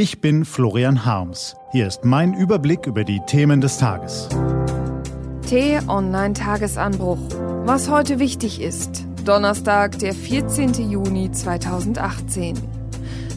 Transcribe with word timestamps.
Ich 0.00 0.20
bin 0.20 0.44
Florian 0.44 1.04
Harms. 1.04 1.56
Hier 1.72 1.88
ist 1.88 2.04
mein 2.04 2.32
Überblick 2.32 2.86
über 2.86 3.02
die 3.02 3.18
Themen 3.26 3.60
des 3.60 3.78
Tages. 3.78 4.28
T-Online-Tagesanbruch. 5.48 7.18
Was 7.64 7.90
heute 7.90 8.20
wichtig 8.20 8.60
ist. 8.60 9.04
Donnerstag, 9.24 9.98
der 9.98 10.14
14. 10.14 10.88
Juni 10.88 11.32
2018. 11.32 12.56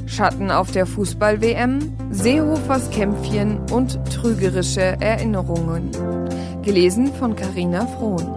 Schatten 0.05 0.52
auf 0.52 0.70
der 0.70 0.86
Fußball-WM, 0.86 1.97
Seehofers 2.12 2.92
Kämpfchen 2.92 3.58
und 3.72 4.00
trügerische 4.14 4.82
Erinnerungen. 5.02 5.90
Gelesen 6.62 7.12
von 7.16 7.36
Carina 7.36 7.88
Frohn. 7.88 8.28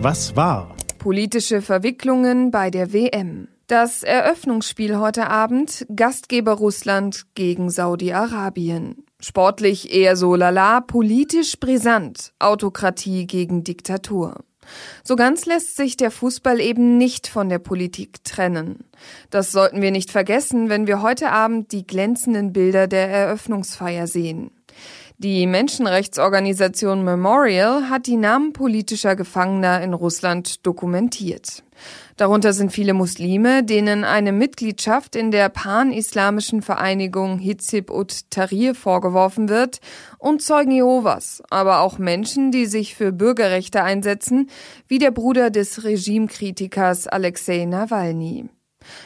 Was 0.00 0.36
war? 0.36 0.76
Politische 1.02 1.62
Verwicklungen 1.62 2.52
bei 2.52 2.70
der 2.70 2.92
WM. 2.92 3.48
Das 3.66 4.04
Eröffnungsspiel 4.04 4.98
heute 4.98 5.28
Abend 5.28 5.84
Gastgeber 5.96 6.52
Russland 6.52 7.26
gegen 7.34 7.70
Saudi-Arabien. 7.70 9.04
Sportlich 9.18 9.92
eher 9.92 10.14
so 10.14 10.36
lala, 10.36 10.80
politisch 10.80 11.58
brisant, 11.58 12.32
Autokratie 12.38 13.26
gegen 13.26 13.64
Diktatur. 13.64 14.44
So 15.02 15.16
ganz 15.16 15.44
lässt 15.44 15.74
sich 15.74 15.96
der 15.96 16.12
Fußball 16.12 16.60
eben 16.60 16.98
nicht 16.98 17.26
von 17.26 17.48
der 17.48 17.58
Politik 17.58 18.22
trennen. 18.22 18.84
Das 19.28 19.50
sollten 19.50 19.82
wir 19.82 19.90
nicht 19.90 20.12
vergessen, 20.12 20.68
wenn 20.68 20.86
wir 20.86 21.02
heute 21.02 21.32
Abend 21.32 21.72
die 21.72 21.84
glänzenden 21.84 22.52
Bilder 22.52 22.86
der 22.86 23.08
Eröffnungsfeier 23.08 24.06
sehen. 24.06 24.52
Die 25.22 25.46
Menschenrechtsorganisation 25.46 27.04
Memorial 27.04 27.88
hat 27.88 28.08
die 28.08 28.16
Namen 28.16 28.52
politischer 28.52 29.14
Gefangener 29.14 29.80
in 29.80 29.94
Russland 29.94 30.66
dokumentiert. 30.66 31.62
Darunter 32.16 32.52
sind 32.52 32.72
viele 32.72 32.92
Muslime, 32.92 33.62
denen 33.62 34.02
eine 34.02 34.32
Mitgliedschaft 34.32 35.14
in 35.14 35.30
der 35.30 35.48
pan-islamischen 35.48 36.60
Vereinigung 36.60 37.38
Hizib 37.38 37.92
ut 37.92 38.30
Tahrir 38.30 38.74
vorgeworfen 38.74 39.48
wird, 39.48 39.78
und 40.18 40.42
Zeugen 40.42 40.72
Jehovas, 40.72 41.40
aber 41.50 41.82
auch 41.82 41.98
Menschen, 41.98 42.50
die 42.50 42.66
sich 42.66 42.96
für 42.96 43.12
Bürgerrechte 43.12 43.84
einsetzen, 43.84 44.50
wie 44.88 44.98
der 44.98 45.12
Bruder 45.12 45.50
des 45.50 45.84
Regimekritikers 45.84 47.06
Alexei 47.06 47.64
Nawalny. 47.64 48.48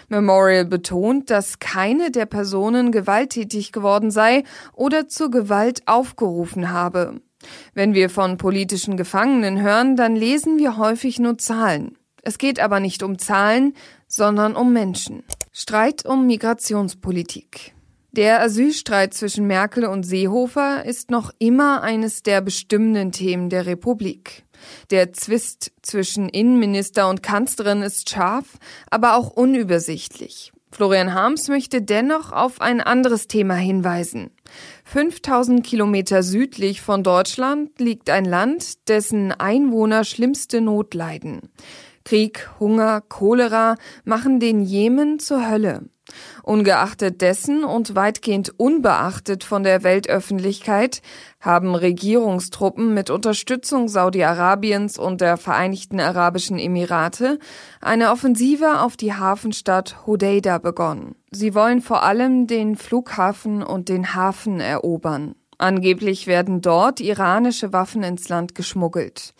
Memorial 0.09 0.65
betont, 0.65 1.31
dass 1.31 1.59
keine 1.59 2.11
der 2.11 2.27
Personen 2.27 2.93
gewalttätig 2.93 3.73
geworden 3.73 4.11
sei 4.11 4.45
oder 4.73 5.09
zur 5.09 5.31
Gewalt 5.31 5.83
aufgerufen 5.87 6.71
habe. 6.71 7.21
Wenn 7.75 7.95
wir 7.95 8.11
von 8.11 8.39
politischen 8.39 8.97
Gefangenen 8.97 9.61
hören, 9.61 9.97
dann 9.97 10.17
lesen 10.17 10.59
wir 10.59 10.77
häufig 10.77 11.19
nur 11.19 11.39
Zahlen. 11.39 11.97
Es 12.23 12.39
geht 12.39 12.59
aber 12.59 12.81
nicht 12.81 13.03
um 13.03 13.19
Zahlen, 13.19 13.75
sondern 14.09 14.57
um 14.57 14.73
Menschen. 14.73 15.23
Streit 15.53 16.05
um 16.05 16.27
Migrationspolitik. 16.27 17.75
Der 18.17 18.41
Asylstreit 18.41 19.13
zwischen 19.13 19.47
Merkel 19.47 19.85
und 19.85 20.05
Seehofer 20.05 20.87
ist 20.87 21.11
noch 21.11 21.33
immer 21.39 21.83
eines 21.83 22.23
der 22.23 22.41
bestimmenden 22.41 23.13
Themen 23.13 23.51
der 23.51 23.67
Republik. 23.67 24.46
Der 24.91 25.13
Zwist 25.13 25.73
zwischen 25.83 26.29
Innenminister 26.29 27.09
und 27.09 27.23
Kanzlerin 27.23 27.83
ist 27.83 28.11
scharf, 28.11 28.59
aber 28.91 29.17
auch 29.17 29.31
unübersichtlich. 29.31 30.53
Florian 30.73 31.15
Harms 31.15 31.49
möchte 31.49 31.81
dennoch 31.81 32.33
auf 32.33 32.61
ein 32.61 32.81
anderes 32.81 33.29
Thema 33.29 33.55
hinweisen. 33.55 34.31
5000 34.85 35.65
Kilometer 35.65 36.23
südlich 36.23 36.83
von 36.83 37.03
Deutschland 37.03 37.81
liegt 37.81 38.11
ein 38.11 38.25
Land, 38.25 38.89
dessen 38.89 39.33
Einwohner 39.33 40.05
schlimmste 40.05 40.61
Not 40.61 40.93
leiden. 40.93 41.41
Krieg, 42.07 42.49
Hunger, 42.61 43.01
Cholera 43.01 43.75
machen 44.05 44.39
den 44.39 44.63
Jemen 44.63 45.19
zur 45.19 45.51
Hölle. 45.51 45.83
Ungeachtet 46.45 47.21
dessen 47.21 47.65
und 47.65 47.97
weitgehend 47.97 48.61
unbeachtet 48.61 49.43
von 49.43 49.65
der 49.65 49.83
Weltöffentlichkeit 49.83 51.03
haben 51.41 51.75
Regierungstruppen 51.75 52.95
mit 52.95 53.11
Unterstützung 53.11 53.89
Saudi-Arabiens 53.89 55.01
und 55.01 55.21
der 55.21 55.37
Vereinigten 55.37 55.99
Arabischen 55.99 56.61
Emirate 56.61 57.41
eine 57.81 58.13
Offensive 58.13 58.83
auf 58.83 58.97
die 58.97 59.15
Hafenstadt 59.15 60.07
Hodeida 60.07 60.59
begonnen. 60.59 61.17
Sie 61.33 61.57
wollen 61.57 61.81
vor 61.81 62.05
allem 62.05 62.47
den 62.47 62.77
Flughafen 62.77 63.65
und 63.65 63.89
den 63.89 64.15
Hafen 64.15 64.61
erobern. 64.61 65.35
Angeblich 65.59 66.27
werden 66.27 66.61
dort 66.61 67.01
iranische 67.01 67.73
Waffen 67.73 68.03
ins 68.03 68.29
Land 68.29 68.55
geschmuggelt. 68.55 69.33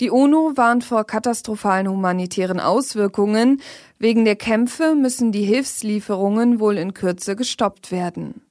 Die 0.00 0.10
UNO 0.10 0.52
warnt 0.56 0.82
vor 0.82 1.04
katastrophalen 1.04 1.88
humanitären 1.88 2.58
Auswirkungen. 2.58 3.60
Wegen 3.98 4.24
der 4.24 4.36
Kämpfe 4.36 4.94
müssen 4.94 5.30
die 5.30 5.44
Hilfslieferungen 5.44 6.58
wohl 6.58 6.76
in 6.76 6.94
Kürze 6.94 7.36
gestoppt 7.36 7.92
werden. 7.92 8.42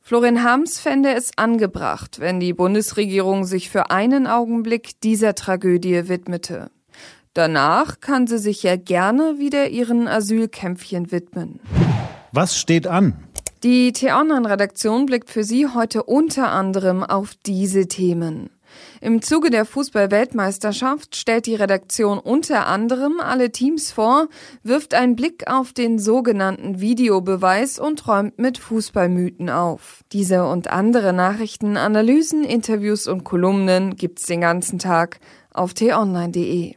Florian 0.00 0.42
Harms 0.42 0.80
fände 0.80 1.14
es 1.14 1.30
angebracht, 1.38 2.18
wenn 2.18 2.40
die 2.40 2.52
Bundesregierung 2.52 3.44
sich 3.44 3.70
für 3.70 3.92
einen 3.92 4.26
Augenblick 4.26 5.00
dieser 5.02 5.36
Tragödie 5.36 6.08
widmete. 6.08 6.72
Danach 7.32 8.00
kann 8.00 8.26
sie 8.26 8.38
sich 8.38 8.64
ja 8.64 8.74
gerne 8.74 9.38
wieder 9.38 9.68
ihren 9.68 10.08
Asylkämpfchen 10.08 11.12
widmen. 11.12 11.60
Was 12.32 12.58
steht 12.58 12.88
an? 12.88 13.14
Die 13.62 13.92
T-Online-Redaktion 13.92 15.04
blickt 15.04 15.28
für 15.28 15.44
Sie 15.44 15.66
heute 15.66 16.04
unter 16.04 16.50
anderem 16.50 17.02
auf 17.02 17.34
diese 17.44 17.88
Themen. 17.88 18.48
Im 19.02 19.20
Zuge 19.20 19.50
der 19.50 19.66
Fußball-Weltmeisterschaft 19.66 21.14
stellt 21.14 21.44
die 21.44 21.56
Redaktion 21.56 22.18
unter 22.18 22.66
anderem 22.68 23.20
alle 23.20 23.52
Teams 23.52 23.92
vor, 23.92 24.28
wirft 24.62 24.94
einen 24.94 25.14
Blick 25.14 25.46
auf 25.46 25.74
den 25.74 25.98
sogenannten 25.98 26.80
Videobeweis 26.80 27.78
und 27.78 28.08
räumt 28.08 28.38
mit 28.38 28.56
Fußballmythen 28.56 29.50
auf. 29.50 30.04
Diese 30.12 30.46
und 30.46 30.70
andere 30.70 31.12
Nachrichten, 31.12 31.76
Analysen, 31.76 32.44
Interviews 32.44 33.08
und 33.08 33.24
Kolumnen 33.24 33.94
gibt's 33.94 34.24
den 34.24 34.40
ganzen 34.40 34.78
Tag 34.78 35.20
auf 35.52 35.74
t-online.de. 35.74 36.76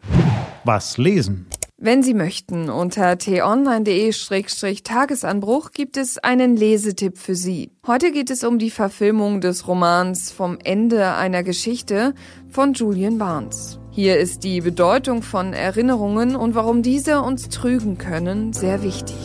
Was 0.65 0.97
lesen? 0.97 1.47
Wenn 1.85 2.01
Sie 2.01 2.13
möchten, 2.13 2.69
unter 2.69 3.17
t-online.de-tagesanbruch 3.17 5.71
gibt 5.71 5.97
es 5.97 6.17
einen 6.17 6.55
Lesetipp 6.55 7.17
für 7.17 7.35
Sie. 7.35 7.73
Heute 7.85 8.13
geht 8.13 8.29
es 8.29 8.45
um 8.45 8.57
die 8.57 8.69
Verfilmung 8.69 9.41
des 9.41 9.67
Romans 9.67 10.31
Vom 10.31 10.59
Ende 10.63 11.13
einer 11.13 11.43
Geschichte 11.43 12.13
von 12.47 12.71
Julian 12.71 13.17
Barnes. 13.17 13.81
Hier 13.91 14.17
ist 14.17 14.45
die 14.45 14.61
Bedeutung 14.61 15.23
von 15.23 15.51
Erinnerungen 15.51 16.37
und 16.37 16.55
warum 16.55 16.83
diese 16.83 17.21
uns 17.21 17.49
trügen 17.49 17.97
können 17.97 18.53
sehr 18.53 18.81
wichtig. 18.81 19.17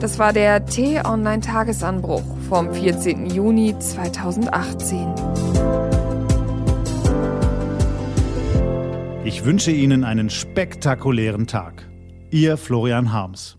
Das 0.00 0.18
war 0.18 0.32
der 0.32 0.64
T-Online-Tagesanbruch 0.64 2.24
vom 2.48 2.72
14. 2.72 3.26
Juni 3.26 3.78
2018. 3.78 5.14
Ich 9.26 9.44
wünsche 9.44 9.72
Ihnen 9.72 10.04
einen 10.04 10.30
spektakulären 10.30 11.46
Tag. 11.46 11.86
Ihr 12.30 12.58
Florian 12.58 13.10
Harms. 13.10 13.57